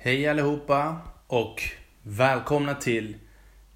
Hej 0.00 0.28
allihopa 0.28 1.00
och 1.26 1.62
välkomna 2.02 2.74
till 2.74 3.16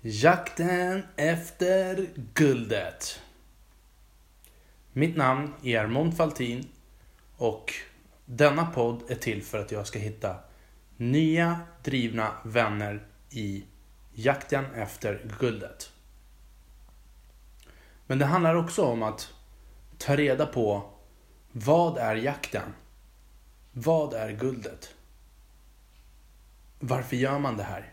Jakten 0.01 1.03
efter 1.17 2.09
guldet. 2.35 3.21
Mitt 4.93 5.17
namn 5.17 5.55
är 5.63 5.81
Armond 5.81 6.17
Faltin 6.17 6.69
och 7.37 7.73
denna 8.25 8.67
podd 8.67 9.11
är 9.11 9.15
till 9.15 9.43
för 9.43 9.59
att 9.59 9.73
jag 9.73 9.87
ska 9.87 9.99
hitta 9.99 10.37
nya 10.97 11.61
drivna 11.83 12.33
vänner 12.45 13.07
i 13.31 13.65
jakten 14.13 14.65
efter 14.75 15.27
guldet. 15.41 15.93
Men 18.07 18.19
det 18.19 18.25
handlar 18.25 18.55
också 18.55 18.85
om 18.85 19.03
att 19.03 19.35
ta 19.99 20.17
reda 20.17 20.47
på 20.47 20.91
vad 21.53 21.99
är 21.99 22.15
jakten? 22.15 22.75
Vad 23.73 24.15
är 24.15 24.33
guldet? 24.33 24.95
Varför 26.85 27.17
gör 27.17 27.39
man 27.39 27.57
det 27.57 27.63
här? 27.63 27.93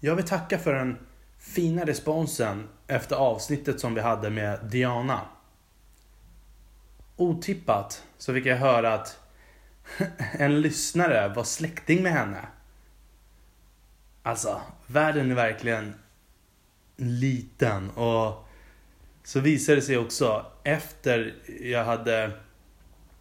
Jag 0.00 0.16
vill 0.16 0.24
tacka 0.24 0.58
för 0.58 0.74
den 0.74 0.98
fina 1.38 1.84
responsen 1.84 2.68
efter 2.86 3.16
avsnittet 3.16 3.80
som 3.80 3.94
vi 3.94 4.00
hade 4.00 4.30
med 4.30 4.64
Diana. 4.64 5.20
Otippat 7.16 8.06
så 8.18 8.34
fick 8.34 8.46
jag 8.46 8.56
höra 8.56 8.94
att 8.94 9.20
en 10.32 10.60
lyssnare 10.60 11.28
var 11.28 11.44
släkting 11.44 12.02
med 12.02 12.12
henne. 12.12 12.46
Alltså, 14.22 14.60
världen 14.86 15.30
är 15.30 15.34
verkligen 15.34 15.94
liten 16.96 17.90
och 17.90 18.48
så 19.24 19.40
visade 19.40 19.76
det 19.76 19.82
sig 19.82 19.98
också 19.98 20.46
efter 20.64 21.34
jag 21.60 21.84
hade 21.84 22.32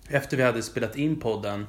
efter 0.08 0.38
vi 0.38 0.44
hade 0.44 0.64
spelat 0.64 0.96
in 0.96 1.20
podden 1.20 1.68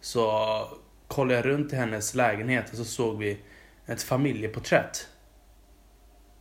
så 0.00 0.68
kollade 1.08 1.34
jag 1.34 1.46
runt 1.46 1.72
i 1.72 1.76
hennes 1.76 2.14
lägenhet 2.14 2.70
och 2.70 2.76
så 2.76 2.84
såg 2.84 3.18
vi 3.18 3.40
ett 3.86 4.02
familjeporträtt. 4.02 5.08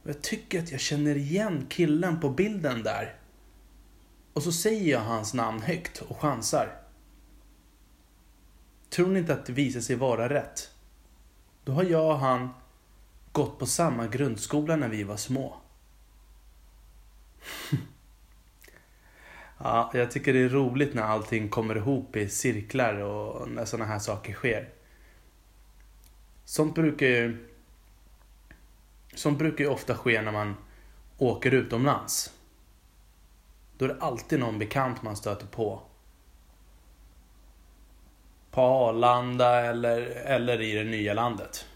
Jag 0.03 0.21
tycker 0.21 0.59
att 0.59 0.71
jag 0.71 0.79
känner 0.79 1.17
igen 1.17 1.65
killen 1.69 2.19
på 2.19 2.29
bilden 2.29 2.83
där. 2.83 3.15
Och 4.33 4.43
så 4.43 4.51
säger 4.51 4.91
jag 4.91 4.99
hans 4.99 5.33
namn 5.33 5.61
högt 5.61 6.01
och 6.01 6.21
chansar. 6.21 6.81
Tror 8.89 9.07
ni 9.07 9.19
inte 9.19 9.33
att 9.33 9.45
det 9.45 9.53
visar 9.53 9.81
sig 9.81 9.95
vara 9.95 10.29
rätt? 10.29 10.71
Då 11.63 11.71
har 11.71 11.83
jag 11.83 12.11
och 12.11 12.19
han 12.19 12.49
gått 13.31 13.59
på 13.59 13.65
samma 13.65 14.07
grundskola 14.07 14.75
när 14.75 14.89
vi 14.89 15.03
var 15.03 15.17
små. 15.17 15.57
Ja, 19.63 19.91
jag 19.93 20.11
tycker 20.11 20.33
det 20.33 20.39
är 20.39 20.49
roligt 20.49 20.93
när 20.93 21.03
allting 21.03 21.49
kommer 21.49 21.75
ihop 21.75 22.15
i 22.15 22.29
cirklar 22.29 22.93
och 22.93 23.49
när 23.49 23.65
sådana 23.65 23.85
här 23.85 23.99
saker 23.99 24.33
sker. 24.33 24.69
Sånt 26.45 26.75
brukar 26.75 27.05
ju... 27.05 27.47
Sånt 29.15 29.37
brukar 29.39 29.63
ju 29.63 29.69
ofta 29.69 29.95
ske 29.95 30.21
när 30.21 30.31
man 30.31 30.55
åker 31.17 31.51
utomlands. 31.51 32.33
Då 33.77 33.85
är 33.85 33.89
det 33.89 34.01
alltid 34.01 34.39
någon 34.39 34.59
bekant 34.59 35.01
man 35.01 35.15
stöter 35.15 35.47
på. 35.47 35.81
På 38.51 38.61
Arlanda 38.61 39.61
eller, 39.61 40.01
eller 40.09 40.61
i 40.61 40.73
det 40.73 40.83
nya 40.83 41.13
landet. 41.13 41.67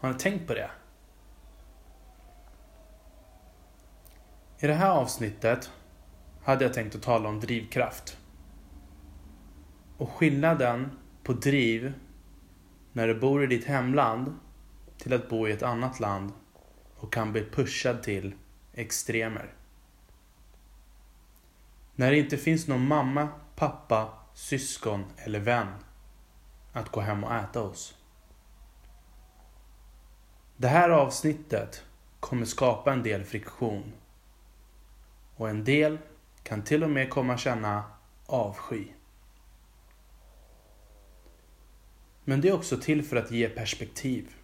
Har 0.00 0.12
ni 0.12 0.18
tänkt 0.18 0.46
på 0.46 0.54
det? 0.54 0.70
I 4.58 4.66
det 4.66 4.74
här 4.74 4.90
avsnittet 4.90 5.70
hade 6.42 6.64
jag 6.64 6.74
tänkt 6.74 6.94
att 6.94 7.02
tala 7.02 7.28
om 7.28 7.40
drivkraft. 7.40 8.18
Och 9.96 10.10
skillnaden 10.10 10.90
på 11.22 11.32
driv 11.32 11.92
när 12.92 13.08
du 13.08 13.20
bor 13.20 13.44
i 13.44 13.46
ditt 13.46 13.64
hemland 13.64 14.34
till 14.98 15.12
att 15.12 15.28
bo 15.28 15.48
i 15.48 15.52
ett 15.52 15.62
annat 15.62 16.00
land 16.00 16.32
och 16.96 17.12
kan 17.12 17.32
bli 17.32 17.44
pushad 17.44 18.02
till 18.02 18.34
extremer. 18.72 19.54
När 21.94 22.10
det 22.10 22.18
inte 22.18 22.36
finns 22.36 22.68
någon 22.68 22.86
mamma, 22.86 23.28
pappa, 23.56 24.08
syskon 24.34 25.04
eller 25.16 25.40
vän 25.40 25.68
att 26.72 26.88
gå 26.88 27.00
hem 27.00 27.24
och 27.24 27.34
äta 27.34 27.60
hos. 27.60 27.96
Det 30.56 30.68
här 30.68 30.90
avsnittet 30.90 31.84
kommer 32.20 32.44
skapa 32.44 32.92
en 32.92 33.02
del 33.02 33.24
friktion. 33.24 33.92
Och 35.36 35.48
en 35.48 35.64
del 35.64 35.98
kan 36.42 36.62
till 36.62 36.84
och 36.84 36.90
med 36.90 37.10
komma 37.10 37.36
känna 37.36 37.84
avsky. 38.26 38.86
Men 42.24 42.40
det 42.40 42.48
är 42.48 42.54
också 42.54 42.76
till 42.76 43.02
för 43.02 43.16
att 43.16 43.30
ge 43.30 43.48
perspektiv 43.48 44.34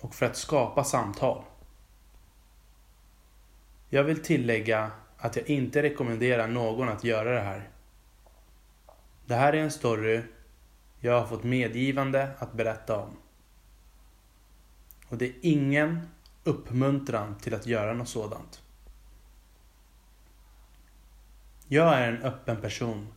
och 0.00 0.14
för 0.14 0.26
att 0.26 0.36
skapa 0.36 0.84
samtal. 0.84 1.44
Jag 3.88 4.04
vill 4.04 4.22
tillägga 4.22 4.90
att 5.16 5.36
jag 5.36 5.50
inte 5.50 5.82
rekommenderar 5.82 6.48
någon 6.48 6.88
att 6.88 7.04
göra 7.04 7.34
det 7.34 7.40
här. 7.40 7.68
Det 9.26 9.34
här 9.34 9.52
är 9.52 9.62
en 9.62 9.70
story 9.70 10.22
jag 11.00 11.20
har 11.20 11.26
fått 11.26 11.44
medgivande 11.44 12.30
att 12.38 12.52
berätta 12.52 12.98
om. 12.98 13.16
Och 15.08 15.18
det 15.18 15.26
är 15.26 15.34
ingen 15.40 16.08
uppmuntran 16.44 17.38
till 17.38 17.54
att 17.54 17.66
göra 17.66 17.92
något 17.92 18.08
sådant. 18.08 18.62
Jag 21.72 21.98
är 21.98 22.12
en 22.12 22.22
öppen 22.22 22.60
person. 22.60 23.08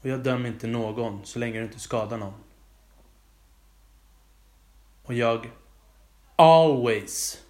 Och 0.00 0.08
jag 0.08 0.22
dömer 0.22 0.48
inte 0.48 0.66
någon 0.66 1.26
så 1.26 1.38
länge 1.38 1.58
du 1.58 1.64
inte 1.64 1.80
skadar 1.80 2.18
någon. 2.18 2.34
Och 5.02 5.14
jag 5.14 5.50
always 6.36 7.42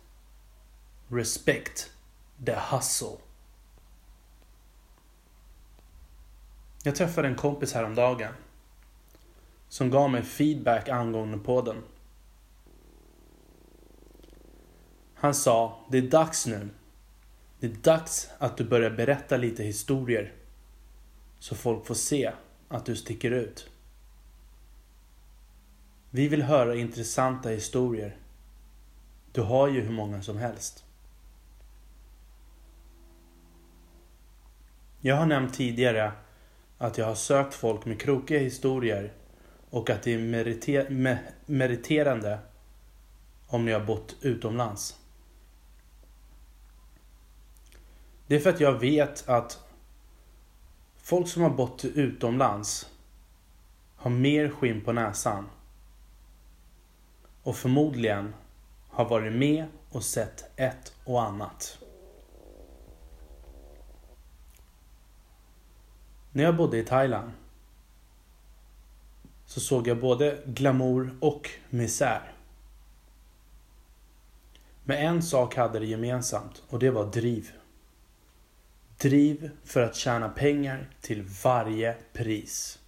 respect 1.09 1.91
the 2.47 2.55
hustle. 2.71 3.17
Jag 6.83 6.97
träffade 6.97 7.29
en 7.29 7.37
kompis 7.37 7.73
häromdagen. 7.73 8.33
Som 9.69 9.91
gav 9.91 10.11
mig 10.11 10.23
feedback 10.23 10.89
angående 10.89 11.39
podden. 11.39 11.83
Han 15.15 15.35
sa, 15.35 15.85
det 15.91 15.99
är 15.99 16.03
dags 16.03 16.47
nu 16.47 16.71
det 17.65 17.71
är 17.71 17.97
dags 17.97 18.31
att 18.39 18.57
du 18.57 18.65
börjar 18.65 18.91
berätta 18.91 19.37
lite 19.37 19.63
historier. 19.63 20.33
Så 21.39 21.55
folk 21.55 21.87
får 21.87 21.95
se 21.95 22.33
att 22.69 22.87
du 22.87 22.97
sticker 22.97 23.31
ut. 23.31 23.71
Vi 26.11 26.29
vill 26.29 26.43
höra 26.43 26.75
intressanta 26.75 27.49
historier. 27.49 28.17
Du 29.33 29.41
har 29.41 29.69
ju 29.69 29.81
hur 29.81 29.93
många 29.93 30.23
som 30.23 30.37
helst. 30.37 30.85
Jag 35.01 35.17
har 35.17 35.27
nämnt 35.27 35.55
tidigare 35.55 36.13
att 36.79 36.99
jag 36.99 37.07
har 37.07 37.15
sökt 37.15 37.55
folk 37.55 37.85
med 37.85 38.01
krokiga 38.01 38.39
historier 38.39 39.13
och 39.71 39.91
att 39.91 40.03
det 40.03 40.15
är 40.15 40.19
meriter 40.19 40.91
meriterande 41.47 42.39
om 43.47 43.65
ni 43.65 43.73
har 43.73 43.85
bott 43.85 44.17
utomlands. 44.21 45.04
Det 48.27 48.35
är 48.35 48.41
för 48.41 48.51
att 48.51 48.61
jag 48.61 48.73
vet 48.73 49.29
att 49.29 49.65
folk 50.97 51.29
som 51.29 51.43
har 51.43 51.51
bott 51.51 51.85
utomlands 51.85 52.91
har 53.97 54.11
mer 54.11 54.49
skinn 54.49 54.81
på 54.81 54.93
näsan. 54.93 55.49
Och 57.43 57.57
förmodligen 57.57 58.35
har 58.89 59.05
varit 59.05 59.33
med 59.33 59.67
och 59.91 60.05
sett 60.05 60.45
ett 60.57 60.95
och 61.05 61.23
annat. 61.23 61.79
När 66.33 66.45
jag 66.45 66.57
bodde 66.57 66.79
i 66.79 66.85
Thailand 66.85 67.33
så 69.47 69.61
såg 69.61 69.89
jag 69.89 70.01
både 70.01 70.43
glamour 70.47 71.17
och 71.21 71.51
misär. 71.71 72.33
Men 74.85 74.99
en 74.99 75.23
sak 75.23 75.57
hade 75.57 75.79
det 75.79 75.87
gemensamt 75.87 76.63
och 76.69 76.79
det 76.79 76.91
var 76.91 77.05
driv. 77.05 77.53
Driv 78.99 79.51
för 79.65 79.83
att 79.83 79.97
tjäna 79.97 80.29
pengar 80.29 80.91
till 81.01 81.23
varje 81.23 81.97
pris. 82.13 82.79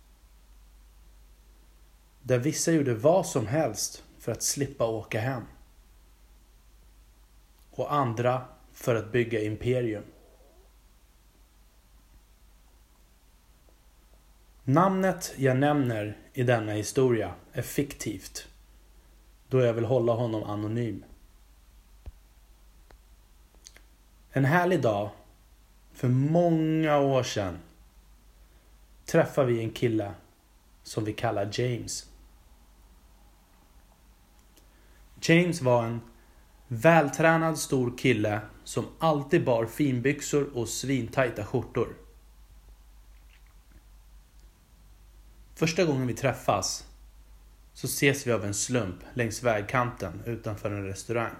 Där 2.22 2.38
vissa 2.38 2.72
gjorde 2.72 2.94
vad 2.94 3.26
som 3.26 3.46
helst 3.46 4.04
för 4.18 4.32
att 4.32 4.42
slippa 4.42 4.86
åka 4.86 5.20
hem. 5.20 5.42
Och 7.70 7.94
andra 7.94 8.44
för 8.72 8.94
att 8.94 9.12
bygga 9.12 9.42
imperium. 9.42 10.04
Namnet 14.64 15.34
jag 15.36 15.56
nämner 15.56 16.16
i 16.32 16.42
denna 16.42 16.72
historia 16.72 17.34
är 17.52 17.62
fiktivt. 17.62 18.48
Då 19.48 19.60
jag 19.60 19.72
vill 19.72 19.84
hålla 19.84 20.12
honom 20.12 20.42
anonym. 20.42 21.04
En 24.30 24.44
härlig 24.44 24.82
dag 24.82 25.10
för 25.96 26.08
många 26.08 26.98
år 26.98 27.22
sedan 27.22 27.58
träffade 29.04 29.52
vi 29.52 29.62
en 29.62 29.70
kille 29.70 30.14
som 30.82 31.04
vi 31.04 31.12
kallar 31.12 31.50
James. 31.52 32.10
James 35.20 35.62
var 35.62 35.84
en 35.84 36.00
vältränad 36.68 37.58
stor 37.58 37.98
kille 37.98 38.40
som 38.64 38.86
alltid 38.98 39.44
bar 39.44 39.66
finbyxor 39.66 40.56
och 40.56 40.68
svintajta 40.68 41.44
skjortor. 41.44 41.88
Första 45.54 45.84
gången 45.84 46.06
vi 46.06 46.14
träffas 46.14 46.86
så 47.72 47.86
ses 47.86 48.26
vi 48.26 48.32
av 48.32 48.44
en 48.44 48.54
slump 48.54 48.98
längs 49.14 49.42
vägkanten 49.42 50.22
utanför 50.26 50.70
en 50.70 50.86
restaurang. 50.86 51.34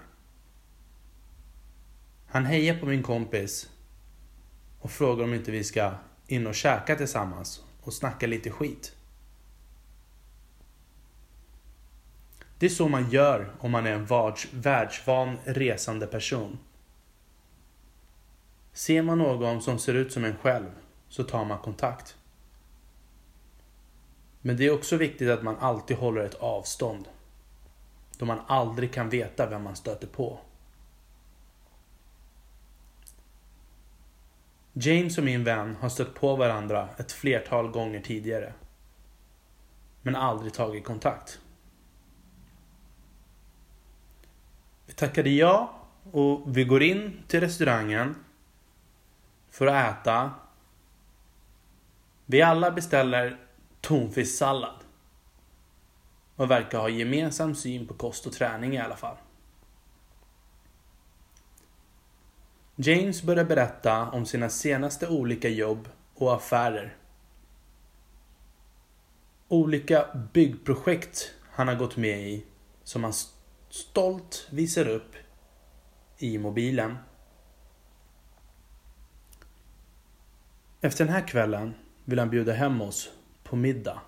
Han 2.27 2.45
hejar 2.45 2.79
på 2.79 2.85
min 2.85 3.03
kompis 3.03 3.69
och 4.79 4.91
frågar 4.91 5.23
om 5.23 5.33
inte 5.33 5.51
vi 5.51 5.63
ska 5.63 5.91
in 6.27 6.47
och 6.47 6.55
käka 6.55 6.95
tillsammans 6.95 7.63
och 7.83 7.93
snacka 7.93 8.27
lite 8.27 8.51
skit. 8.51 8.93
Det 12.59 12.65
är 12.65 12.69
så 12.69 12.87
man 12.87 13.09
gör 13.09 13.51
om 13.59 13.71
man 13.71 13.85
är 13.85 13.91
en 13.91 14.07
världsvan 14.51 15.37
resande 15.43 16.07
person. 16.07 16.59
Ser 18.73 19.01
man 19.01 19.17
någon 19.17 19.61
som 19.61 19.79
ser 19.79 19.93
ut 19.93 20.11
som 20.11 20.25
en 20.25 20.35
själv 20.35 20.69
så 21.09 21.23
tar 21.23 21.45
man 21.45 21.59
kontakt. 21.59 22.17
Men 24.41 24.57
det 24.57 24.65
är 24.65 24.73
också 24.73 24.97
viktigt 24.97 25.29
att 25.29 25.43
man 25.43 25.57
alltid 25.57 25.97
håller 25.97 26.21
ett 26.21 26.35
avstånd. 26.35 27.07
Då 28.17 28.25
man 28.25 28.39
aldrig 28.47 28.93
kan 28.93 29.09
veta 29.09 29.49
vem 29.49 29.63
man 29.63 29.75
stöter 29.75 30.07
på. 30.07 30.39
James 34.79 35.17
och 35.17 35.23
min 35.23 35.43
vän 35.43 35.75
har 35.75 35.89
stött 35.89 36.13
på 36.13 36.35
varandra 36.35 36.89
ett 36.97 37.11
flertal 37.11 37.67
gånger 37.67 38.01
tidigare. 38.01 38.53
Men 40.01 40.15
aldrig 40.15 40.53
tagit 40.53 40.83
kontakt. 40.83 41.39
Vi 44.85 44.93
tackade 44.93 45.29
ja 45.29 45.73
och 46.11 46.57
vi 46.57 46.63
går 46.63 46.83
in 46.83 47.23
till 47.27 47.39
restaurangen 47.39 48.15
för 49.49 49.67
att 49.67 49.99
äta. 49.99 50.31
Vi 52.25 52.41
alla 52.41 52.71
beställer 52.71 53.37
tonfisksallad. 53.81 54.75
Och 56.35 56.51
verkar 56.51 56.79
ha 56.79 56.89
gemensam 56.89 57.55
syn 57.55 57.87
på 57.87 57.93
kost 57.93 58.25
och 58.25 58.33
träning 58.33 58.75
i 58.75 58.79
alla 58.79 58.95
fall. 58.95 59.17
James 62.79 63.23
börjar 63.23 63.45
berätta 63.45 64.11
om 64.11 64.25
sina 64.25 64.49
senaste 64.49 65.07
olika 65.07 65.49
jobb 65.49 65.89
och 66.13 66.35
affärer. 66.35 66.95
Olika 69.47 70.05
byggprojekt 70.33 71.31
han 71.51 71.67
har 71.67 71.75
gått 71.75 71.97
med 71.97 72.19
i 72.29 72.45
som 72.83 73.03
han 73.03 73.13
stolt 73.69 74.47
visar 74.51 74.87
upp 74.87 75.15
i 76.17 76.37
mobilen. 76.37 76.97
Efter 80.81 81.05
den 81.05 81.13
här 81.13 81.27
kvällen 81.27 81.73
vill 82.05 82.19
han 82.19 82.29
bjuda 82.29 82.53
hem 82.53 82.81
oss 82.81 83.09
på 83.43 83.55
middag. 83.55 84.01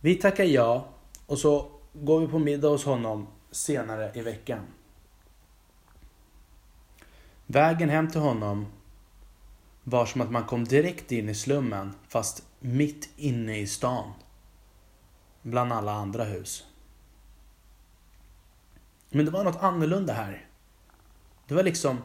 Vi 0.00 0.14
tackar 0.14 0.44
ja 0.44 0.88
och 1.26 1.38
så 1.38 1.70
går 1.92 2.20
vi 2.20 2.26
på 2.26 2.38
middag 2.38 2.68
hos 2.68 2.84
honom 2.84 3.26
senare 3.50 4.12
i 4.14 4.20
veckan. 4.20 4.66
Vägen 7.46 7.88
hem 7.88 8.10
till 8.10 8.20
honom 8.20 8.66
var 9.84 10.06
som 10.06 10.20
att 10.20 10.30
man 10.30 10.44
kom 10.44 10.64
direkt 10.64 11.12
in 11.12 11.28
i 11.28 11.34
slummen 11.34 11.94
fast 12.08 12.46
mitt 12.58 13.10
inne 13.16 13.58
i 13.58 13.66
stan. 13.66 14.12
Bland 15.42 15.72
alla 15.72 15.92
andra 15.92 16.24
hus. 16.24 16.66
Men 19.10 19.24
det 19.24 19.30
var 19.30 19.44
något 19.44 19.62
annorlunda 19.62 20.12
här. 20.12 20.46
Det 21.46 21.54
var 21.54 21.62
liksom 21.62 21.98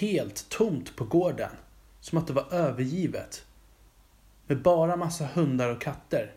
helt 0.00 0.48
tomt 0.48 0.96
på 0.96 1.04
gården. 1.04 1.50
Som 2.00 2.18
att 2.18 2.26
det 2.26 2.32
var 2.32 2.54
övergivet. 2.54 3.46
Med 4.46 4.62
bara 4.62 4.96
massa 4.96 5.26
hundar 5.26 5.68
och 5.68 5.80
katter. 5.80 6.34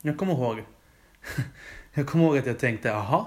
Jag 0.00 0.18
kommer 0.18 0.32
ihåg 0.32 0.64
jag 1.94 2.06
kommer 2.06 2.24
ihåg 2.24 2.38
att 2.38 2.46
jag 2.46 2.58
tänkte, 2.58 2.88
jaha. 2.88 3.26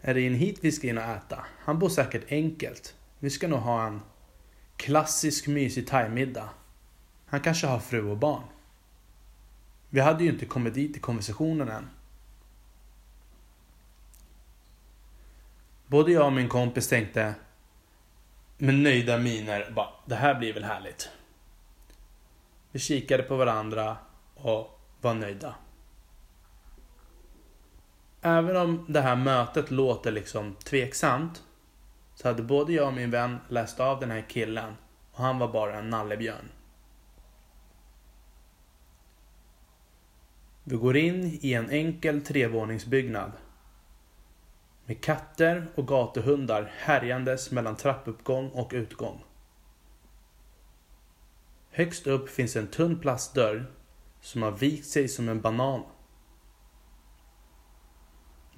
Är 0.00 0.14
det 0.14 0.20
in 0.20 0.34
hit 0.34 0.58
vi 0.60 0.72
ska 0.72 0.88
in 0.88 0.98
och 0.98 1.04
äta? 1.04 1.44
Han 1.58 1.78
bor 1.78 1.88
säkert 1.88 2.32
enkelt. 2.32 2.94
Vi 3.18 3.30
ska 3.30 3.48
nog 3.48 3.60
ha 3.60 3.86
en 3.86 4.00
klassisk 4.76 5.46
mysig 5.46 5.86
thaimiddag. 5.86 6.48
Han 7.26 7.40
kanske 7.40 7.66
har 7.66 7.78
fru 7.78 8.10
och 8.10 8.16
barn. 8.16 8.42
Vi 9.90 10.00
hade 10.00 10.24
ju 10.24 10.30
inte 10.30 10.46
kommit 10.46 10.74
dit 10.74 10.96
i 10.96 11.00
konversationen 11.00 11.68
än. 11.68 11.90
Både 15.86 16.12
jag 16.12 16.26
och 16.26 16.32
min 16.32 16.48
kompis 16.48 16.88
tänkte 16.88 17.34
med 18.58 18.74
nöjda 18.74 19.18
miner 19.18 19.70
bara, 19.70 19.88
det 20.06 20.14
här 20.14 20.34
blir 20.34 20.52
väl 20.52 20.64
härligt. 20.64 21.08
Vi 22.72 22.78
kikade 22.78 23.22
på 23.22 23.36
varandra 23.36 23.96
och 24.34 24.80
var 25.00 25.14
nöjda. 25.14 25.54
Även 28.22 28.56
om 28.56 28.84
det 28.88 29.00
här 29.00 29.16
mötet 29.16 29.70
låter 29.70 30.12
liksom 30.12 30.54
tveksamt 30.54 31.42
så 32.14 32.28
hade 32.28 32.42
både 32.42 32.72
jag 32.72 32.86
och 32.86 32.94
min 32.94 33.10
vän 33.10 33.38
läst 33.48 33.80
av 33.80 34.00
den 34.00 34.10
här 34.10 34.24
killen 34.28 34.74
och 35.12 35.18
han 35.24 35.38
var 35.38 35.48
bara 35.48 35.78
en 35.78 35.90
nallebjörn. 35.90 36.48
Vi 40.64 40.76
går 40.76 40.96
in 40.96 41.38
i 41.42 41.52
en 41.52 41.70
enkel 41.70 42.20
trevåningsbyggnad. 42.20 43.32
Med 44.84 45.04
katter 45.04 45.66
och 45.74 45.88
gatuhundar 45.88 46.72
härjandes 46.76 47.50
mellan 47.50 47.76
trappuppgång 47.76 48.48
och 48.48 48.70
utgång. 48.74 49.24
Högst 51.70 52.06
upp 52.06 52.28
finns 52.28 52.56
en 52.56 52.66
tunn 52.66 52.98
plastdörr 52.98 53.66
som 54.20 54.42
har 54.42 54.50
vikt 54.50 54.86
sig 54.86 55.08
som 55.08 55.28
en 55.28 55.40
banan 55.40 55.82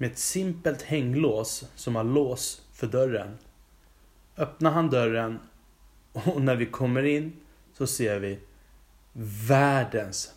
med 0.01 0.11
ett 0.11 0.17
simpelt 0.17 0.81
hänglås 0.81 1.65
som 1.75 1.95
har 1.95 2.03
lås 2.03 2.61
för 2.73 2.87
dörren. 2.87 3.37
Öppnar 4.37 4.71
han 4.71 4.89
dörren 4.89 5.39
och 6.13 6.41
när 6.41 6.55
vi 6.55 6.65
kommer 6.65 7.03
in 7.03 7.33
så 7.73 7.87
ser 7.87 8.19
vi 8.19 8.39
världens 9.47 10.33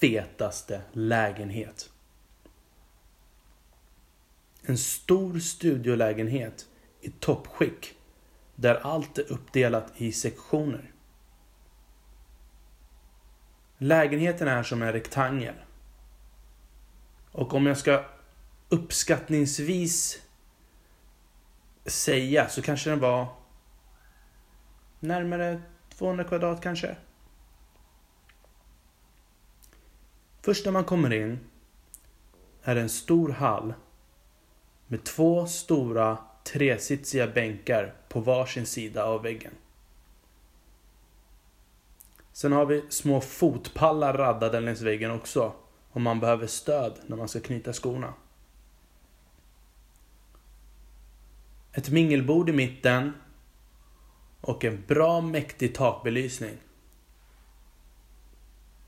fetaste 0.00 0.82
lägenhet. 0.92 1.90
En 4.62 4.78
stor 4.78 5.38
studiolägenhet 5.38 6.66
i 7.00 7.10
toppskick 7.10 7.94
där 8.54 8.74
allt 8.74 9.18
är 9.18 9.32
uppdelat 9.32 9.92
i 9.96 10.12
sektioner. 10.12 10.92
Lägenheten 13.78 14.48
är 14.48 14.62
som 14.62 14.82
en 14.82 14.92
rektangel. 14.92 15.54
Och 17.32 17.54
om 17.54 17.66
jag 17.66 17.78
ska 17.78 18.04
uppskattningsvis 18.70 20.22
säga 21.86 22.48
så 22.48 22.62
kanske 22.62 22.90
den 22.90 23.00
var 23.00 23.26
närmare 25.00 25.62
200 25.98 26.24
kvadrat 26.24 26.62
kanske. 26.62 26.96
Först 30.42 30.64
när 30.64 30.72
man 30.72 30.84
kommer 30.84 31.12
in 31.12 31.38
är 32.62 32.74
det 32.74 32.80
en 32.80 32.88
stor 32.88 33.28
hall 33.28 33.74
med 34.86 35.04
två 35.04 35.46
stora 35.46 36.18
tresitsiga 36.44 37.26
bänkar 37.26 37.94
på 38.08 38.20
varsin 38.20 38.66
sida 38.66 39.04
av 39.04 39.22
väggen. 39.22 39.52
Sen 42.32 42.52
har 42.52 42.66
vi 42.66 42.84
små 42.88 43.20
fotpallar 43.20 44.14
raddade 44.14 44.60
längs 44.60 44.80
väggen 44.80 45.10
också 45.10 45.52
om 45.90 46.02
man 46.02 46.20
behöver 46.20 46.46
stöd 46.46 46.92
när 47.06 47.16
man 47.16 47.28
ska 47.28 47.40
knyta 47.40 47.72
skorna. 47.72 48.14
Ett 51.72 51.90
mingelbord 51.90 52.48
i 52.48 52.52
mitten 52.52 53.12
och 54.40 54.64
en 54.64 54.84
bra 54.86 55.20
mäktig 55.20 55.74
takbelysning. 55.74 56.56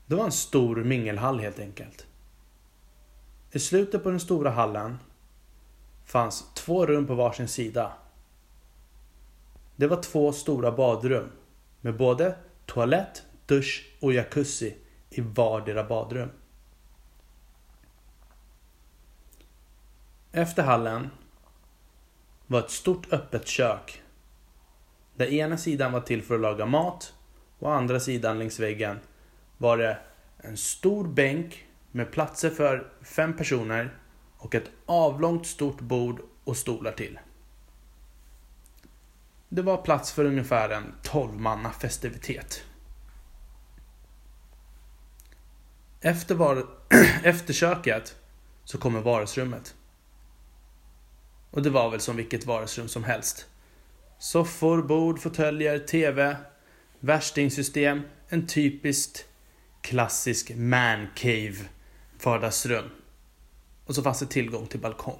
Det 0.05 0.15
var 0.15 0.25
en 0.25 0.31
stor 0.31 0.83
mingelhall 0.83 1.39
helt 1.39 1.59
enkelt. 1.59 2.07
I 3.51 3.59
slutet 3.59 4.03
på 4.03 4.09
den 4.09 4.19
stora 4.19 4.49
hallen 4.49 4.97
fanns 6.05 6.53
två 6.53 6.85
rum 6.85 7.07
på 7.07 7.15
varsin 7.15 7.47
sida. 7.47 7.93
Det 9.75 9.87
var 9.87 10.01
två 10.01 10.31
stora 10.31 10.71
badrum 10.71 11.31
med 11.81 11.97
både 11.97 12.35
toalett, 12.65 13.23
dusch 13.45 13.95
och 13.99 14.13
jacuzzi 14.13 14.77
i 15.09 15.21
vardera 15.21 15.83
badrum. 15.83 16.29
Efter 20.31 20.63
hallen 20.63 21.09
var 22.47 22.59
ett 22.59 22.71
stort 22.71 23.13
öppet 23.13 23.47
kök 23.47 24.01
Där 25.15 25.33
ena 25.33 25.57
sidan 25.57 25.91
var 25.91 26.01
till 26.01 26.23
för 26.23 26.35
att 26.35 26.41
laga 26.41 26.65
mat 26.65 27.13
och 27.59 27.73
andra 27.73 27.99
sidan 27.99 28.39
längs 28.39 28.59
väggen 28.59 28.99
var 29.57 29.77
det 29.77 29.97
en 30.37 30.57
stor 30.57 31.07
bänk 31.07 31.65
med 31.91 32.11
platser 32.11 32.49
för 32.49 32.91
fem 33.01 33.37
personer 33.37 33.97
och 34.37 34.55
ett 34.55 34.71
avlångt 34.85 35.47
stort 35.47 35.81
bord 35.81 36.21
och 36.43 36.57
stolar 36.57 36.91
till. 36.91 37.19
Det 39.49 39.61
var 39.61 39.77
plats 39.77 40.11
för 40.11 40.25
ungefär 40.25 40.69
en 40.69 40.95
12 41.01 41.39
manna 41.39 41.71
festivitet. 41.71 42.63
Efter, 46.01 46.35
var 46.35 46.65
efter 47.23 47.53
köket 47.53 48.15
så 48.63 48.77
kommer 48.77 49.01
vardagsrummet. 49.01 49.75
Och 51.53 51.61
det 51.61 51.69
var 51.69 51.89
väl 51.89 51.99
som 51.99 52.15
vilket 52.15 52.45
vardagsrum 52.45 52.87
som 52.87 53.03
helst. 53.03 53.45
Soffor, 54.19 54.81
bord, 54.81 55.19
fåtöljer, 55.19 55.79
TV, 55.79 56.35
värstingsystem, 56.99 58.01
en 58.27 58.47
typiskt 58.47 59.25
klassisk 59.81 60.51
mancave 60.55 61.55
vardagsrum. 62.23 62.89
Och 63.85 63.95
så 63.95 64.03
fanns 64.03 64.19
det 64.19 64.25
tillgång 64.25 64.67
till 64.67 64.79
balkong. 64.79 65.19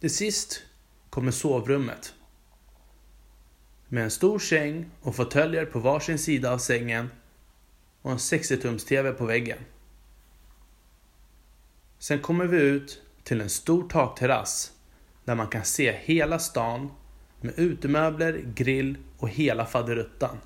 Till 0.00 0.14
sist 0.14 0.62
kommer 1.10 1.30
sovrummet. 1.30 2.14
Med 3.88 4.04
en 4.04 4.10
stor 4.10 4.38
säng 4.38 4.90
och 5.02 5.16
fåtöljer 5.16 5.66
på 5.66 5.78
varsin 5.78 6.18
sida 6.18 6.52
av 6.52 6.58
sängen 6.58 7.10
och 8.02 8.10
en 8.10 8.18
60-tums-TV 8.18 9.12
på 9.12 9.26
väggen. 9.26 9.58
Sen 12.00 12.20
kommer 12.20 12.46
vi 12.46 12.60
ut 12.62 13.02
till 13.22 13.40
en 13.40 13.50
stor 13.50 13.88
takterrass 13.88 14.72
där 15.24 15.34
man 15.34 15.48
kan 15.48 15.64
se 15.64 15.92
hela 15.92 16.38
stan 16.38 16.90
med 17.40 17.58
utemöbler, 17.58 18.44
grill 18.54 18.98
och 19.18 19.28
hela 19.28 19.66
faderuttan. 19.66 20.36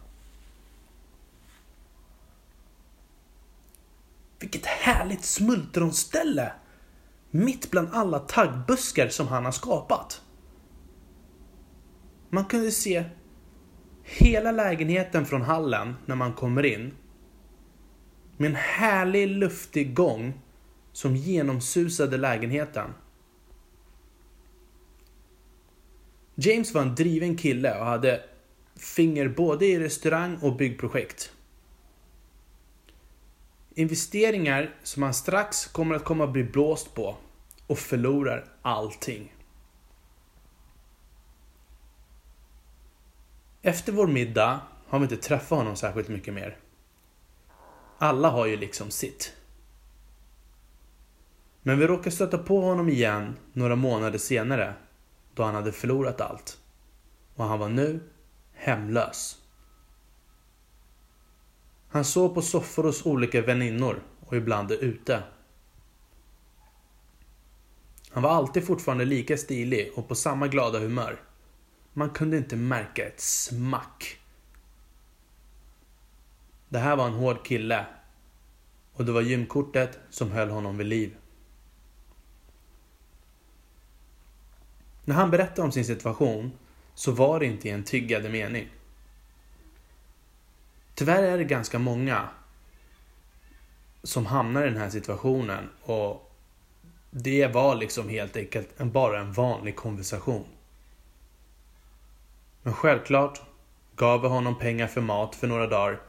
Vilket 4.39 4.67
härligt 4.67 5.25
smultronställe! 5.25 6.53
Mitt 7.31 7.71
bland 7.71 7.89
alla 7.93 8.19
taggbuskar 8.19 9.09
som 9.09 9.29
han 9.29 9.45
har 9.45 9.53
skapat. 9.53 10.23
Man 12.31 12.45
kunde 12.45 12.71
se 12.71 13.05
hela 14.03 14.53
lägenheten 14.53 15.27
från 15.27 15.43
hallen 15.43 15.95
när 16.07 16.15
man 16.15 16.33
kommer 16.33 16.63
in. 16.63 16.95
Med 18.37 18.51
en 18.51 18.57
härlig 18.57 19.29
luftig 19.29 19.95
gång 19.95 20.41
som 20.95 21.17
genomsusade 21.17 22.17
lägenheten. 22.17 22.95
James 26.35 26.75
var 26.75 26.83
en 26.83 26.95
driven 26.95 27.37
kille 27.37 27.79
och 27.79 27.87
hade 27.87 28.23
finger 28.77 29.29
både 29.29 29.67
i 29.67 29.79
restaurang 29.79 30.37
och 30.37 30.57
byggprojekt. 30.57 31.33
Investeringar 33.75 34.75
som 34.83 35.03
han 35.03 35.15
strax 35.15 35.67
kommer 35.67 35.95
att 35.95 36.05
komma 36.05 36.25
att 36.25 36.33
bli 36.33 36.45
blåst 36.45 36.95
på 36.95 37.17
och 37.67 37.79
förlorar 37.79 38.49
allting. 38.63 39.35
Efter 43.63 43.93
vår 43.93 44.07
middag 44.07 44.61
har 44.89 44.99
vi 44.99 45.03
inte 45.03 45.17
träffat 45.17 45.59
honom 45.59 45.77
särskilt 45.77 46.09
mycket 46.09 46.35
mer. 46.35 46.59
Alla 47.99 48.31
har 48.31 48.47
ju 48.47 48.57
liksom 48.57 48.91
sitt. 48.91 49.33
Men 51.67 51.79
vi 51.79 51.87
råkade 51.87 52.11
stöta 52.11 52.39
på 52.39 52.61
honom 52.61 52.89
igen 52.89 53.37
några 53.53 53.77
månader 53.77 54.19
senare 54.19 54.75
då 55.35 55.43
han 55.43 55.55
hade 55.55 55.73
förlorat 55.73 56.21
allt. 56.21 56.59
Och 57.35 57.45
han 57.45 57.59
var 57.59 57.69
nu 57.69 58.01
hemlös. 58.53 59.39
Han 61.89 62.05
sov 62.05 62.35
på 62.35 62.43
soffor 62.43 62.83
hos 62.83 63.07
olika 63.07 63.43
väninnor 63.43 64.03
och 64.21 64.37
ibland 64.37 64.73
ute. 64.73 65.23
Han 68.11 68.23
var 68.23 68.31
alltid 68.31 68.67
fortfarande 68.67 69.05
lika 69.05 69.37
stilig 69.37 69.93
och 69.97 70.09
på 70.09 70.15
samma 70.15 70.49
glada 70.49 70.79
humör. 70.79 71.21
Man 71.93 72.11
kunde 72.11 72.37
inte 72.37 72.57
märka 72.57 73.07
ett 73.07 73.21
smack. 73.21 74.21
Det 76.69 76.79
här 76.79 76.97
var 76.97 77.07
en 77.07 77.15
hård 77.15 77.47
kille. 77.47 77.87
Och 78.93 79.05
det 79.05 79.13
var 79.13 79.21
gymkortet 79.21 79.99
som 80.11 80.33
höll 80.33 80.51
honom 80.51 80.79
vid 80.79 80.87
liv. 80.87 81.17
När 85.05 85.15
han 85.15 85.31
berättade 85.31 85.63
om 85.63 85.73
sin 85.73 85.85
situation 85.85 86.53
så 86.95 87.13
var 87.13 87.41
det 87.41 87.47
inte 87.47 87.69
i 87.69 87.71
en 87.71 87.85
tyggande 87.85 88.29
mening. 88.29 88.69
Tyvärr 90.95 91.23
är 91.23 91.39
det 91.39 91.45
ganska 91.45 91.79
många 91.79 92.29
som 94.03 94.27
hamnar 94.27 94.67
i 94.67 94.69
den 94.71 94.79
här 94.79 94.91
situationen 94.91 95.69
och 95.83 96.33
det 97.11 97.47
var 97.47 97.75
liksom 97.75 98.09
helt 98.09 98.37
enkelt 98.37 98.79
bara 98.79 99.21
en 99.21 99.33
vanlig 99.33 99.77
konversation. 99.77 100.47
Men 102.63 102.75
självklart 102.75 103.43
gav 103.97 104.23
vi 104.23 104.29
honom 104.29 104.59
pengar 104.59 104.87
för 104.87 105.01
mat 105.01 105.35
för 105.35 105.47
några 105.47 105.67
dagar. 105.67 106.01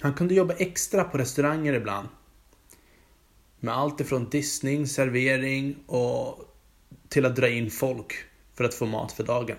Han 0.00 0.14
kunde 0.14 0.34
jobba 0.34 0.54
extra 0.54 1.04
på 1.04 1.18
restauranger 1.18 1.72
ibland. 1.72 2.08
Med 3.60 3.74
allt 3.74 4.00
ifrån 4.00 4.30
diskning, 4.30 4.86
servering 4.86 5.76
och 5.86 6.54
till 7.08 7.26
att 7.26 7.36
dra 7.36 7.48
in 7.48 7.70
folk 7.70 8.14
för 8.54 8.64
att 8.64 8.74
få 8.74 8.86
mat 8.86 9.12
för 9.12 9.24
dagen. 9.24 9.56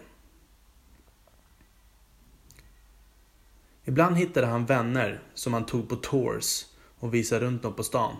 Ibland 3.85 4.17
hittade 4.17 4.47
han 4.47 4.65
vänner 4.65 5.21
som 5.33 5.53
han 5.53 5.65
tog 5.65 5.89
på 5.89 5.95
tours 5.95 6.65
och 6.99 7.13
visade 7.13 7.45
runt 7.45 7.63
dem 7.63 7.73
på 7.73 7.83
stan. 7.83 8.15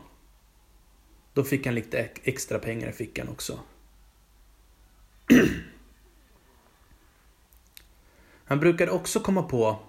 Då 1.34 1.44
fick 1.44 1.66
han 1.66 1.76
lite 1.76 2.10
extra 2.24 2.60
pengar 2.60 2.90
i 2.90 2.92
fickan 2.92 3.28
också. 3.28 3.60
Han 8.46 8.60
brukade 8.60 8.92
också 8.92 9.20
komma 9.20 9.44
på 9.44 9.80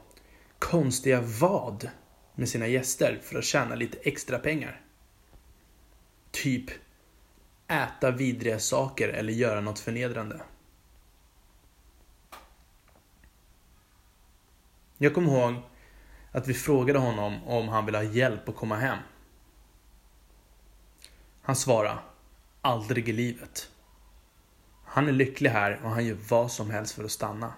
konstiga 0.59 1.21
vad 1.21 1.91
med 2.35 2.49
sina 2.49 2.67
gäster 2.67 3.21
för 3.23 3.39
att 3.39 3.45
tjäna 3.45 3.75
lite 3.75 3.99
extra 3.99 4.39
pengar. 4.39 4.81
Typ 6.31 6.71
äta 7.69 8.11
vidriga 8.11 8.59
saker 8.59 9.09
eller 9.09 9.33
göra 9.33 9.61
något 9.61 9.79
förnedrande. 9.79 10.41
Jag 14.99 15.15
kommer 15.15 15.33
ihåg 15.33 15.63
att 16.33 16.49
vi 16.49 16.55
frågade 16.55 16.99
honom 16.99 17.45
om 17.45 17.69
han 17.69 17.87
ville 17.87 17.99
ha 17.99 18.05
hjälp 18.05 18.49
att 18.49 18.57
komma 18.57 18.77
hem. 18.77 18.99
Han 21.43 21.57
svarade, 21.57 21.99
aldrig 22.61 23.09
i 23.09 23.13
livet. 23.13 23.71
Han 24.85 25.09
är 25.09 25.13
lycklig 25.13 25.51
här 25.51 25.81
och 25.85 25.91
han 25.91 26.07
gör 26.07 26.19
vad 26.29 26.53
som 26.53 26.71
helst 26.71 26.95
för 26.95 27.05
att 27.05 27.11
stanna. 27.11 27.53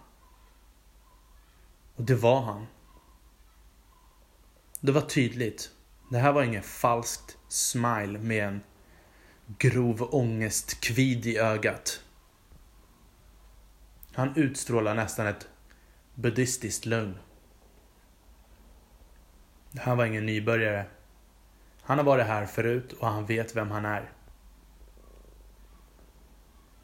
Och 1.97 2.03
det 2.03 2.15
var 2.15 2.41
han. 2.41 2.67
Det 4.81 4.93
var 4.93 5.01
tydligt. 5.01 5.71
Det 6.11 6.19
här 6.19 6.33
var 6.33 6.43
ingen 6.43 6.63
falskt 6.63 7.39
smile 7.49 8.19
med 8.19 8.49
en 8.49 8.61
grov 9.59 10.09
ångestkvid 10.15 11.27
i 11.27 11.39
ögat. 11.39 12.05
Han 14.15 14.37
utstrålar 14.37 14.95
nästan 14.95 15.27
ett 15.27 15.49
buddhistiskt 16.15 16.87
lugn. 16.87 17.19
Han 19.81 19.97
var 19.97 20.05
ingen 20.05 20.27
nybörjare. 20.27 20.87
Han 21.83 21.99
har 21.99 22.05
varit 22.05 22.27
här 22.27 22.47
förut 22.47 22.93
och 22.93 23.09
han 23.09 23.27
vet 23.27 23.57
vem 23.57 23.71
han 23.71 23.85
är. 23.85 24.13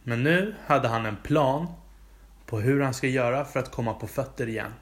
Men 0.03 0.23
nu 0.23 0.55
hade 0.67 0.89
han 0.89 1.07
en 1.07 1.17
plan 1.17 1.67
på 2.47 2.61
hur 2.61 2.81
han 2.81 2.95
ska 2.95 3.07
göra 3.07 3.45
för 3.45 3.61
att 3.61 3.71
komma 3.71 3.95
på 3.95 4.07
fötter 4.07 4.49
igen. 4.49 4.73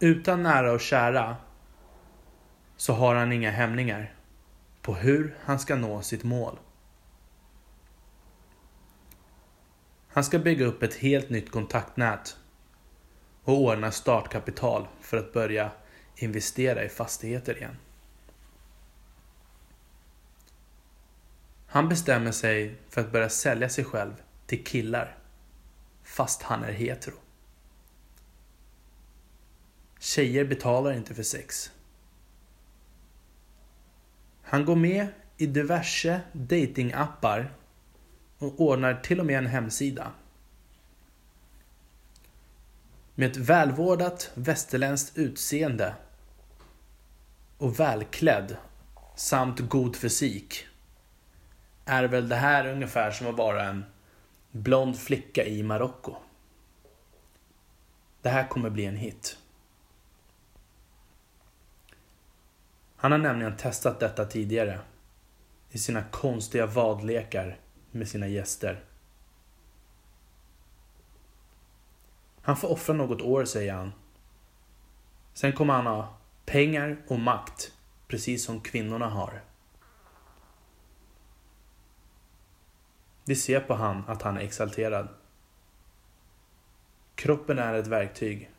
Utan 0.00 0.42
nära 0.42 0.72
och 0.72 0.80
kära 0.80 1.36
så 2.78 2.92
har 2.92 3.14
han 3.14 3.32
inga 3.32 3.50
hämningar 3.50 4.14
på 4.82 4.94
hur 4.94 5.36
han 5.40 5.58
ska 5.58 5.76
nå 5.76 6.02
sitt 6.02 6.24
mål. 6.24 6.58
Han 10.08 10.24
ska 10.24 10.38
bygga 10.38 10.66
upp 10.66 10.82
ett 10.82 10.94
helt 10.94 11.30
nytt 11.30 11.50
kontaktnät 11.50 12.36
och 13.44 13.60
ordna 13.60 13.90
startkapital 13.90 14.88
för 15.00 15.16
att 15.16 15.32
börja 15.32 15.70
investera 16.16 16.84
i 16.84 16.88
fastigheter 16.88 17.56
igen. 17.56 17.76
Han 21.66 21.88
bestämmer 21.88 22.32
sig 22.32 22.78
för 22.88 23.00
att 23.00 23.12
börja 23.12 23.28
sälja 23.28 23.68
sig 23.68 23.84
själv 23.84 24.12
till 24.46 24.64
killar, 24.64 25.18
fast 26.02 26.42
han 26.42 26.64
är 26.64 26.72
hetero. 26.72 27.16
Tjejer 29.98 30.44
betalar 30.44 30.92
inte 30.92 31.14
för 31.14 31.22
sex. 31.22 31.72
Han 34.48 34.64
går 34.64 34.76
med 34.76 35.06
i 35.36 35.46
diverse 35.46 36.20
datingappar 36.32 37.52
och 38.38 38.60
ordnar 38.60 38.94
till 38.94 39.20
och 39.20 39.26
med 39.26 39.38
en 39.38 39.46
hemsida. 39.46 40.12
Med 43.14 43.30
ett 43.30 43.36
välvårdat 43.36 44.30
västerländskt 44.34 45.18
utseende 45.18 45.94
och 47.58 47.80
välklädd 47.80 48.56
samt 49.16 49.60
god 49.60 49.96
fysik 49.96 50.66
är 51.84 52.04
väl 52.04 52.28
det 52.28 52.36
här 52.36 52.66
ungefär 52.66 53.10
som 53.10 53.26
att 53.26 53.36
vara 53.36 53.64
en 53.64 53.84
blond 54.50 54.98
flicka 54.98 55.44
i 55.44 55.62
Marocko. 55.62 56.16
Det 58.22 58.28
här 58.28 58.48
kommer 58.48 58.70
bli 58.70 58.84
en 58.84 58.96
hit. 58.96 59.38
Han 63.00 63.12
har 63.12 63.18
nämligen 63.18 63.56
testat 63.56 64.00
detta 64.00 64.24
tidigare 64.24 64.80
i 65.70 65.78
sina 65.78 66.02
konstiga 66.02 66.66
vadlekar 66.66 67.58
med 67.90 68.08
sina 68.08 68.26
gäster. 68.28 68.84
Han 72.42 72.56
får 72.56 72.68
offra 72.68 72.94
något 72.94 73.22
år, 73.22 73.44
säger 73.44 73.72
han. 73.72 73.92
Sen 75.34 75.52
kommer 75.52 75.74
han 75.74 75.86
ha 75.86 76.16
pengar 76.46 76.96
och 77.08 77.18
makt, 77.18 77.72
precis 78.08 78.44
som 78.44 78.60
kvinnorna 78.60 79.08
har. 79.08 79.42
Vi 83.24 83.36
ser 83.36 83.60
på 83.60 83.74
han 83.74 84.04
att 84.06 84.22
han 84.22 84.36
är 84.36 84.40
exalterad. 84.40 85.08
Kroppen 87.14 87.58
är 87.58 87.74
ett 87.74 87.86
verktyg. 87.86 88.50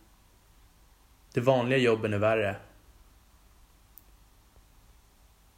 De 1.33 1.41
vanliga 1.41 1.79
jobben 1.79 2.13
är 2.13 2.17
värre. 2.17 2.55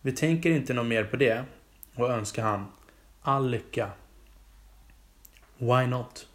Vi 0.01 0.11
tänker 0.11 0.51
inte 0.51 0.73
något 0.73 0.85
mer 0.85 1.03
på 1.03 1.15
det 1.15 1.45
och 1.95 2.09
önskar 2.09 2.43
han 2.43 2.71
all 3.21 3.49
lycka. 3.49 3.91
Why 5.57 5.87
not? 5.87 6.27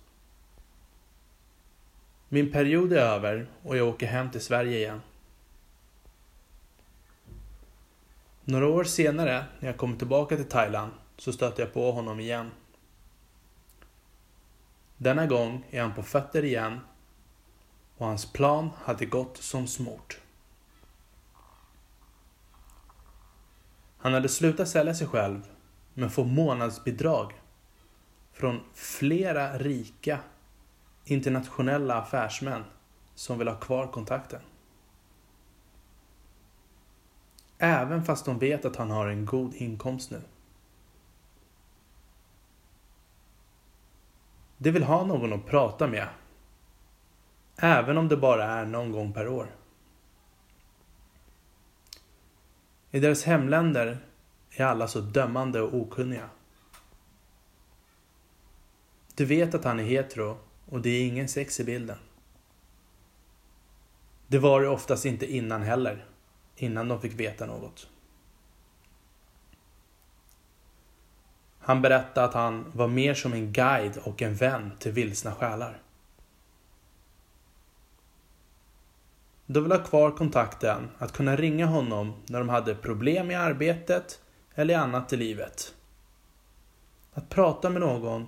Min 2.29 2.53
period 2.53 2.93
är 2.93 2.97
över 2.97 3.47
och 3.63 3.77
jag 3.77 3.89
åker 3.89 4.07
hem 4.07 4.31
till 4.31 4.41
Sverige 4.41 4.79
igen. 4.79 5.01
Några 8.45 8.69
år 8.69 8.85
senare, 8.85 9.45
när 9.61 9.69
jag 9.69 9.77
kommer 9.77 9.97
tillbaka 9.97 10.37
till 10.37 10.49
Thailand, 10.49 10.93
så 11.17 11.33
stöter 11.33 11.63
jag 11.63 11.73
på 11.73 11.93
honom 11.93 12.21
igen. 12.21 12.51
Denna 14.97 15.27
gång 15.27 15.67
är 15.71 15.83
han 15.83 15.95
på 15.95 16.03
fötter 16.03 16.45
igen 16.45 16.81
och 17.97 18.07
hans 18.07 18.33
plan 18.33 18.71
hade 18.85 19.07
gått 19.07 19.37
som 19.37 19.67
smort. 19.67 20.21
Han 24.07 24.15
hade 24.15 24.29
slutat 24.29 24.69
sälja 24.69 24.95
sig 24.95 25.07
själv 25.07 25.49
men 25.95 26.11
får 26.11 26.25
månadsbidrag 26.25 27.33
från 28.33 28.61
flera 28.75 29.59
rika 29.59 30.19
internationella 31.05 31.95
affärsmän 31.95 32.65
som 33.15 33.39
vill 33.39 33.49
ha 33.49 33.57
kvar 33.57 33.87
kontakten. 33.87 34.41
Även 37.59 38.05
fast 38.05 38.25
de 38.25 38.39
vet 38.39 38.65
att 38.65 38.77
han 38.77 38.91
har 38.91 39.07
en 39.07 39.27
god 39.27 39.55
inkomst 39.55 40.11
nu. 40.11 40.21
De 44.59 44.71
vill 44.71 44.85
ha 44.85 45.05
någon 45.05 45.33
att 45.33 45.47
prata 45.47 45.87
med. 45.87 46.09
Även 47.57 47.99
om 47.99 48.09
det 48.09 48.17
bara 48.17 48.45
är 48.45 48.65
någon 48.67 48.93
gång 48.93 49.13
per 49.13 49.29
år. 49.29 49.47
I 52.97 53.01
deras 53.01 53.25
hemländer 53.25 53.99
är 54.51 54.65
alla 54.65 54.89
så 54.89 55.01
dömande 55.01 55.61
och 55.61 55.75
okunniga. 55.75 56.29
Du 59.15 59.25
vet 59.25 59.55
att 59.55 59.65
han 59.65 59.81
är 59.81 59.85
hetero 59.85 60.39
och 60.67 60.81
det 60.81 60.91
är 60.91 61.07
ingen 61.07 61.29
sex 61.29 61.61
i 61.61 61.65
bilden. 61.65 61.99
Det 64.27 64.39
var 64.39 64.61
det 64.61 64.69
oftast 64.69 65.05
inte 65.05 65.33
innan 65.33 65.63
heller. 65.63 66.05
Innan 66.57 66.89
de 66.89 67.01
fick 67.01 67.13
veta 67.13 67.47
något. 67.47 67.89
Han 71.59 71.83
berättade 71.83 72.27
att 72.27 72.35
han 72.35 72.73
var 72.75 72.89
mer 72.89 73.15
som 73.15 73.33
en 73.33 73.53
guide 73.53 73.99
och 74.05 74.23
en 74.23 74.35
vän 74.35 74.73
till 74.79 74.93
vilsna 74.93 75.35
själar. 75.35 75.83
De 79.47 79.63
vill 79.63 79.73
ha 79.73 79.85
kvar 79.85 80.11
kontakten, 80.11 80.91
att 80.99 81.13
kunna 81.13 81.37
ringa 81.37 81.67
honom 81.67 82.23
när 82.27 82.39
de 82.39 82.49
hade 82.49 82.75
problem 82.75 83.31
i 83.31 83.35
arbetet 83.35 84.21
eller 84.55 84.75
i 84.75 84.77
annat 84.77 85.13
i 85.13 85.17
livet. 85.17 85.75
Att 87.13 87.29
prata 87.29 87.71
med 87.71 87.81
någon 87.81 88.27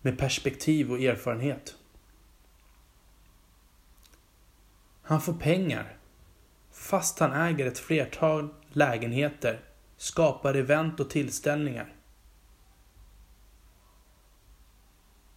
med 0.00 0.18
perspektiv 0.18 0.92
och 0.92 1.00
erfarenhet. 1.00 1.74
Han 5.02 5.20
får 5.20 5.32
pengar 5.32 5.96
fast 6.70 7.18
han 7.18 7.32
äger 7.32 7.66
ett 7.66 7.78
flertal 7.78 8.48
lägenheter, 8.68 9.60
skapar 9.96 10.54
event 10.54 11.00
och 11.00 11.10
tillställningar. 11.10 11.94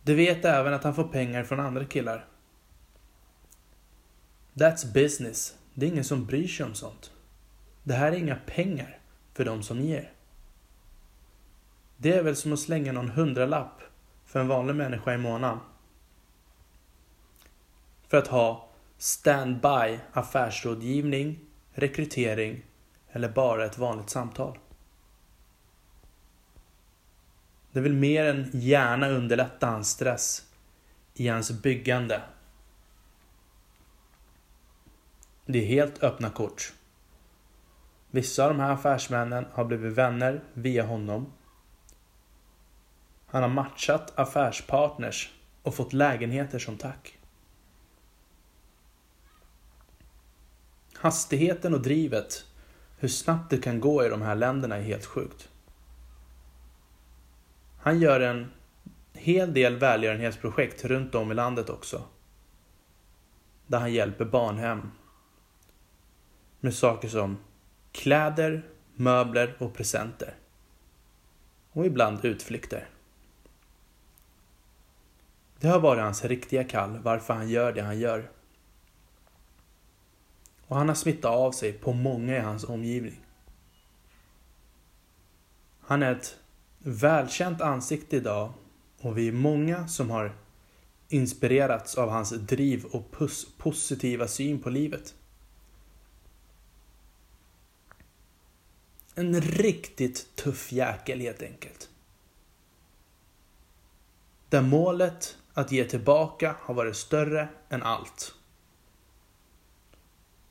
Du 0.03 0.15
vet 0.15 0.45
även 0.45 0.73
att 0.73 0.83
han 0.83 0.95
får 0.95 1.03
pengar 1.03 1.43
från 1.43 1.59
andra 1.59 1.85
killar. 1.85 2.25
That's 4.53 4.93
business. 4.93 5.57
Det 5.73 5.85
är 5.85 5.89
ingen 5.89 6.03
som 6.03 6.25
bryr 6.25 6.47
sig 6.47 6.65
om 6.65 6.73
sånt. 6.73 7.11
Det 7.83 7.93
här 7.93 8.11
är 8.11 8.15
inga 8.15 8.35
pengar 8.35 8.99
för 9.33 9.45
de 9.45 9.63
som 9.63 9.81
ger. 9.81 10.11
Det 11.97 12.13
är 12.13 12.23
väl 12.23 12.35
som 12.35 12.53
att 12.53 12.59
slänga 12.59 12.91
någon 12.91 13.09
hundralapp 13.09 13.81
för 14.25 14.39
en 14.39 14.47
vanlig 14.47 14.75
människa 14.75 15.13
i 15.13 15.17
månaden. 15.17 15.59
För 18.07 18.17
att 18.17 18.27
ha 18.27 18.69
standby 18.97 19.99
affärsrådgivning, 20.13 21.39
rekrytering 21.71 22.65
eller 23.11 23.29
bara 23.29 23.65
ett 23.65 23.77
vanligt 23.77 24.09
samtal. 24.09 24.57
Det 27.71 27.79
vill 27.79 27.93
mer 27.93 28.25
än 28.25 28.49
gärna 28.53 29.09
underlätta 29.09 29.67
hans 29.67 29.89
stress 29.89 30.43
i 31.13 31.27
hans 31.27 31.51
byggande. 31.51 32.21
Det 35.45 35.59
är 35.59 35.65
helt 35.65 36.03
öppna 36.03 36.29
kort. 36.29 36.73
Vissa 38.11 38.43
av 38.43 38.49
de 38.49 38.59
här 38.59 38.71
affärsmännen 38.71 39.45
har 39.51 39.65
blivit 39.65 39.93
vänner 39.93 40.43
via 40.53 40.85
honom. 40.85 41.33
Han 43.25 43.41
har 43.41 43.49
matchat 43.49 44.13
affärspartners 44.15 45.33
och 45.63 45.75
fått 45.75 45.93
lägenheter 45.93 46.59
som 46.59 46.77
tack. 46.77 47.17
Hastigheten 50.93 51.73
och 51.73 51.81
drivet, 51.81 52.45
hur 52.97 53.07
snabbt 53.07 53.49
det 53.49 53.57
kan 53.57 53.79
gå 53.79 54.05
i 54.05 54.09
de 54.09 54.21
här 54.21 54.35
länderna 54.35 54.77
är 54.77 54.81
helt 54.81 55.05
sjukt. 55.05 55.49
Han 57.77 57.99
gör 57.99 58.19
en 58.19 58.51
hel 59.13 59.53
del 59.53 59.75
välgörenhetsprojekt 59.75 60.85
runt 60.85 61.15
om 61.15 61.31
i 61.31 61.35
landet 61.35 61.69
också. 61.69 62.03
Där 63.67 63.79
han 63.79 63.93
hjälper 63.93 64.25
barnhem 64.25 64.91
med 66.63 66.73
saker 66.73 67.07
som 67.07 67.37
kläder, 67.91 68.63
möbler 68.95 69.55
och 69.59 69.73
presenter. 69.73 70.33
Och 71.71 71.85
ibland 71.85 72.25
utflykter. 72.25 72.87
Det 75.59 75.67
har 75.67 75.79
varit 75.79 76.01
hans 76.01 76.25
riktiga 76.25 76.63
kall 76.63 76.99
varför 77.03 77.33
han 77.33 77.49
gör 77.49 77.73
det 77.73 77.81
han 77.81 77.99
gör. 77.99 78.29
Och 80.67 80.75
han 80.75 80.87
har 80.87 80.95
smittat 80.95 81.31
av 81.31 81.51
sig 81.51 81.73
på 81.73 81.93
många 81.93 82.37
i 82.37 82.39
hans 82.39 82.63
omgivning. 82.63 83.19
Han 85.81 86.03
är 86.03 86.11
ett 86.11 86.37
välkänt 86.79 87.61
ansikte 87.61 88.15
idag 88.15 88.53
och 89.01 89.17
vi 89.17 89.27
är 89.27 89.31
många 89.31 89.87
som 89.87 90.09
har 90.09 90.35
inspirerats 91.09 91.97
av 91.97 92.09
hans 92.09 92.29
driv 92.29 92.85
och 92.85 93.15
positiva 93.57 94.27
syn 94.27 94.61
på 94.61 94.69
livet. 94.69 95.15
En 99.15 99.41
riktigt 99.41 100.35
tuff 100.35 100.71
jäkel 100.71 101.19
helt 101.19 101.41
enkelt. 101.41 101.89
Där 104.49 104.61
målet 104.61 105.37
att 105.53 105.71
ge 105.71 105.85
tillbaka 105.85 106.55
har 106.59 106.73
varit 106.73 106.95
större 106.95 107.47
än 107.69 107.83
allt. 107.83 108.35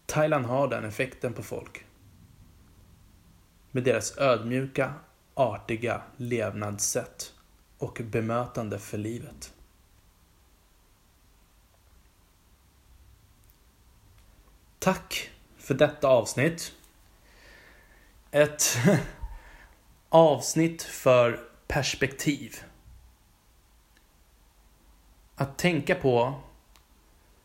Thailand 0.06 0.46
har 0.46 0.68
den 0.68 0.84
effekten 0.84 1.32
på 1.32 1.42
folk. 1.42 1.84
Med 3.70 3.84
deras 3.84 4.18
ödmjuka, 4.18 4.94
artiga 5.34 6.02
levnadssätt 6.16 7.34
och 7.78 8.00
bemötande 8.04 8.78
för 8.78 8.98
livet. 8.98 9.54
Tack 14.78 15.30
för 15.56 15.74
detta 15.74 16.08
avsnitt 16.08 16.72
ett 18.32 18.78
avsnitt 20.08 20.82
för 20.82 21.40
perspektiv. 21.66 22.64
Att 25.34 25.58
tänka 25.58 25.94
på 25.94 26.34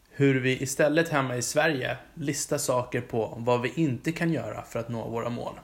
hur 0.10 0.40
vi 0.40 0.64
istället 0.64 1.10
hemma 1.10 1.36
i 1.36 1.42
Sverige 1.42 1.98
listar 2.14 2.58
saker 2.58 3.02
på 3.02 3.38
vad 3.38 3.62
vi 3.62 3.74
inte 3.76 4.12
kan 4.12 4.32
göra 4.32 4.64
för 4.64 4.80
att 4.80 4.90
nå 4.90 5.10
våra 5.10 5.30
mål. 5.30 5.60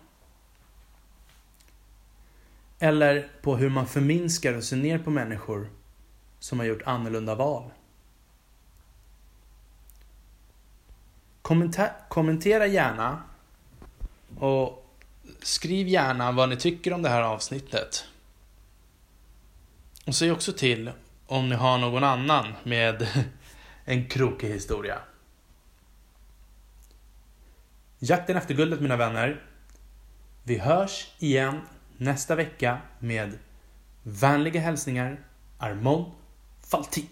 Eller 2.80 3.30
på 3.42 3.56
hur 3.56 3.70
man 3.70 3.88
förminskar 3.88 4.54
och 4.54 4.64
ser 4.64 4.78
ner 4.78 5.00
på 5.00 5.10
människor 5.10 5.70
som 6.40 6.60
har 6.60 6.66
gjort 6.66 6.82
annorlunda 6.86 7.36
val. 7.36 7.72
Kommenta 11.42 11.90
kommentera 12.10 12.68
gärna 12.68 13.24
och 14.40 14.83
skriv 15.42 15.88
gärna 15.88 16.32
vad 16.32 16.50
ni 16.50 16.58
tycker 16.58 16.94
om 16.94 17.02
det 17.02 17.10
här 17.10 17.22
avsnittet. 17.22 18.06
Och 20.06 20.16
säg 20.16 20.32
också 20.32 20.54
till 20.54 20.92
om 21.28 21.50
ni 21.50 21.56
har 21.56 21.78
någon 21.78 22.04
annan 22.04 22.54
med 22.64 23.08
en 23.86 24.10
krokig 24.10 24.50
historia. 24.50 25.00
Jakten 28.00 28.38
efter 28.38 28.54
guldet 28.54 28.82
mina 28.82 28.96
vänner. 28.96 29.42
Vi 30.44 30.58
hörs 30.58 31.08
igen 31.20 31.62
nästa 31.98 32.36
vecka 32.36 32.82
med 33.00 33.38
vänliga 34.04 34.62
hälsningar 34.62 35.20
Armand 35.58 36.06
Faltin. 36.62 37.08